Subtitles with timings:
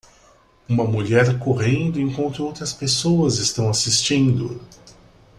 [0.67, 4.59] Uma mulher correndo enquanto outras pessoas estão assistindo.